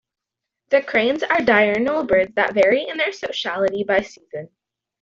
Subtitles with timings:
[0.69, 4.49] The cranes are diurnal birds that vary in their sociality by season.